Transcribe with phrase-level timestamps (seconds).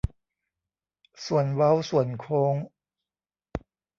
[1.25, 2.55] ส่วนเว้าส่วนโค้ง